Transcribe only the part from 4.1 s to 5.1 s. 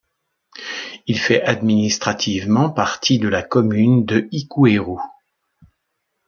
Hikueru.